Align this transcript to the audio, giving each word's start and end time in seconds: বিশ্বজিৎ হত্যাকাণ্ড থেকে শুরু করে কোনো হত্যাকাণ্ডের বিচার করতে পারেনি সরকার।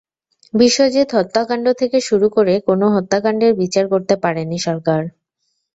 বিশ্বজিৎ 0.53 1.09
হত্যাকাণ্ড 1.17 1.65
থেকে 1.79 1.97
শুরু 2.01 2.27
করে 2.29 2.53
কোনো 2.67 2.85
হত্যাকাণ্ডের 2.95 3.53
বিচার 3.61 3.85
করতে 3.87 4.15
পারেনি 4.23 4.57
সরকার। 4.59 5.01